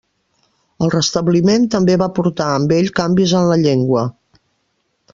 El 0.85 0.89
restabliment 0.93 1.69
també 1.77 1.99
va 2.03 2.09
portar 2.21 2.49
amb 2.55 2.75
ell 2.79 2.93
canvis 3.03 3.39
en 3.43 3.49
la 3.55 3.63
llengua. 3.67 4.11